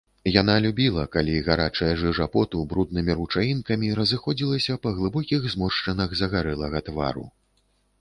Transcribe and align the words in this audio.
Яна 0.41 0.53
любіла, 0.65 1.03
калі 1.15 1.35
гарачая 1.47 1.89
жыжа 2.05 2.27
поту 2.37 2.63
бруднымі 2.73 3.17
ручаінкамі 3.21 3.93
разыходзілася 4.03 4.81
па 4.89 4.97
глыбокіх 4.99 5.49
зморшчынах 5.55 6.09
загарэлага 6.25 6.87
твару. 6.93 7.25